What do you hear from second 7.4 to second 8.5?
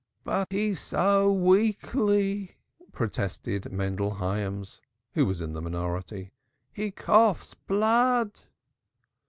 blood."